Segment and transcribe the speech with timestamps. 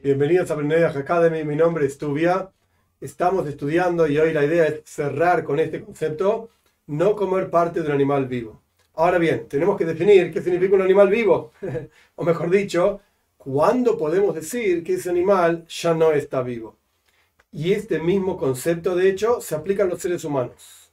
[0.00, 2.52] Bienvenidos a Brenedach Academy, mi nombre es Tubia.
[3.00, 6.50] Estamos estudiando y hoy la idea es cerrar con este concepto,
[6.86, 8.62] no comer parte de un animal vivo.
[8.94, 11.50] Ahora bien, tenemos que definir qué significa un animal vivo,
[12.14, 13.00] o mejor dicho,
[13.36, 16.76] cuándo podemos decir que ese animal ya no está vivo.
[17.50, 20.92] Y este mismo concepto, de hecho, se aplica a los seres humanos.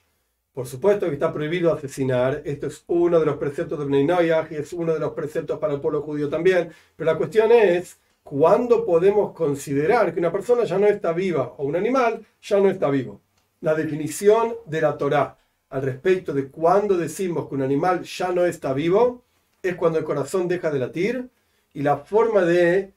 [0.51, 4.55] Por supuesto que está prohibido asesinar, esto es uno de los preceptos de Bnei y
[4.55, 8.83] es uno de los preceptos para el pueblo judío también, pero la cuestión es ¿cuándo
[8.83, 12.89] podemos considerar que una persona ya no está viva o un animal ya no está
[12.89, 13.21] vivo?
[13.61, 15.38] La definición de la Torá
[15.70, 19.23] al respecto de cuándo decimos que un animal ya no está vivo
[19.61, 21.30] es cuando el corazón deja de latir
[21.75, 22.93] y la forma de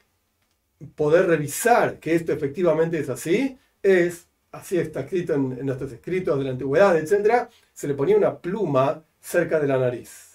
[0.95, 6.45] poder revisar que esto efectivamente es así es, así está escrito en, nuestros escritos de
[6.45, 10.28] la antigüedad, etc., se le ponía una pluma cerca de la nariz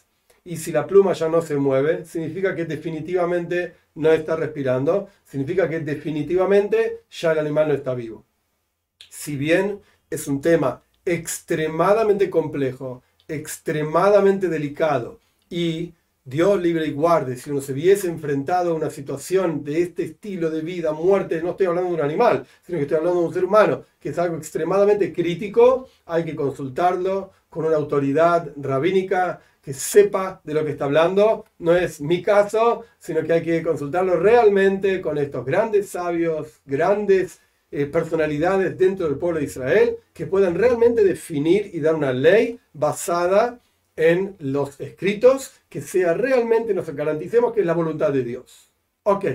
[0.45, 5.70] y si la pluma ya no se mueve, significa que definitivamente no está respirando, significa
[5.70, 8.25] que definitivamente ya el animal no está vivo.
[9.09, 15.93] Si bien es un tema extremadamente complejo, extremadamente delicado y
[16.26, 20.49] Dios libre y guarde, si uno se viese enfrentado a una situación de este estilo
[20.49, 23.34] de vida, muerte, no estoy hablando de un animal, sino que estoy hablando de un
[23.34, 29.74] ser humano, que es algo extremadamente crítico, hay que consultarlo con una autoridad rabínica que
[29.74, 31.46] sepa de lo que está hablando.
[31.60, 37.40] No es mi caso, sino que hay que consultarlo realmente con estos grandes sabios, grandes
[37.71, 42.60] eh, personalidades dentro del pueblo de Israel, que puedan realmente definir y dar una ley
[42.74, 43.60] basada
[43.96, 48.72] en los escritos, que sea realmente, nos garanticemos que es la voluntad de Dios.
[49.04, 49.26] Ok,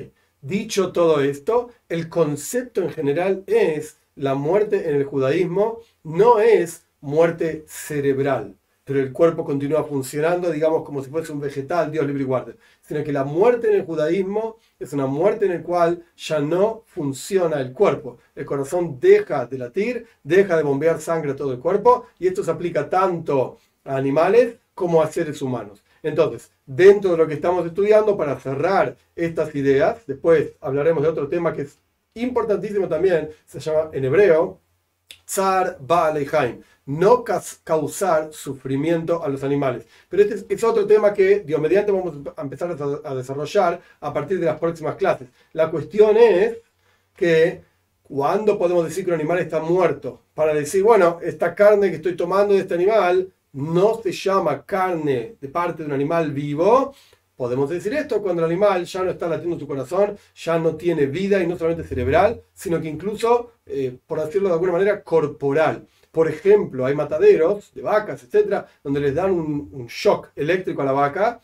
[0.40, 6.86] dicho todo esto, el concepto en general es la muerte en el judaísmo, no es
[7.00, 12.22] muerte cerebral pero el cuerpo continúa funcionando, digamos, como si fuese un vegetal, Dios libre
[12.22, 12.56] y guarde.
[12.80, 16.84] Sino que la muerte en el judaísmo es una muerte en la cual ya no
[16.86, 18.16] funciona el cuerpo.
[18.34, 22.42] El corazón deja de latir, deja de bombear sangre a todo el cuerpo, y esto
[22.42, 25.82] se aplica tanto a animales como a seres humanos.
[26.02, 31.28] Entonces, dentro de lo que estamos estudiando, para cerrar estas ideas, después hablaremos de otro
[31.28, 31.78] tema que es
[32.14, 34.60] importantísimo también, se llama en hebreo,
[35.24, 37.22] Tsar Baalehaim no
[37.64, 39.84] causar sufrimiento a los animales.
[40.08, 42.74] Pero este es, otro tema que, Dios mediante, vamos a empezar
[43.04, 45.28] a, desarrollar a partir de las próximas clases.
[45.52, 46.56] La cuestión es
[47.14, 47.62] que,
[48.02, 50.22] ¿cuándo podemos decir que un animal está muerto?
[50.32, 55.36] Para decir, bueno, esta carne que estoy tomando de este animal no se llama carne
[55.40, 56.94] de parte de un animal vivo.
[57.36, 61.06] Podemos decir esto cuando el animal ya no está latiendo su corazón, ya no tiene
[61.06, 65.86] vida y no solamente cerebral, sino que incluso, eh, por decirlo de alguna manera, corporal.
[66.10, 70.92] Por ejemplo, hay mataderos de vacas, etcétera, donde les dan un, shock eléctrico a la
[70.92, 71.40] vaca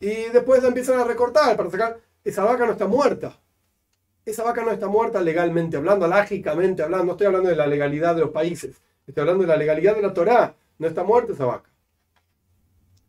[0.00, 1.98] y después la empiezan a recortar para sacar.
[2.24, 3.38] Esa vaca no está muerta.
[4.24, 7.04] Esa vaca no está muerta legalmente hablando, lógicamente hablando.
[7.04, 8.80] No estoy hablando de la legalidad de los países.
[9.06, 10.54] Estoy hablando de la legalidad de la Torá.
[10.78, 11.70] No está muerta esa vaca.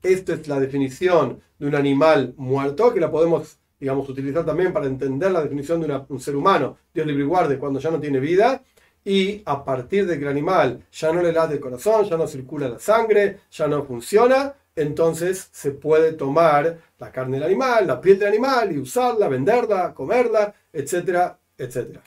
[0.04, 4.86] Esta es la definición de un animal muerto que la podemos, digamos, utilizar también para
[4.86, 6.78] entender la definición de un ser humano.
[6.94, 8.64] Dios libre y cuando ya no tiene vida
[9.04, 12.28] y a partir de que el animal ya no le late el corazón, ya no
[12.28, 18.02] circula la sangre, ya no funciona, entonces se puede tomar la carne del animal, la
[18.02, 22.02] piel del animal y usarla, venderla, comerla, etcétera, etcétera.